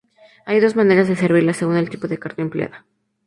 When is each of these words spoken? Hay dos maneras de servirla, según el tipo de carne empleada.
Hay 0.47 0.59
dos 0.59 0.75
maneras 0.75 1.07
de 1.09 1.15
servirla, 1.15 1.53
según 1.53 1.77
el 1.77 1.91
tipo 1.91 2.07
de 2.07 2.17
carne 2.17 2.41
empleada. 2.45 2.87